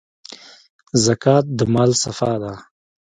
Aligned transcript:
زکات 1.05 1.45
د 1.57 1.59
مال 1.73 1.91
صفا 2.03 2.31
ده. 2.41 2.53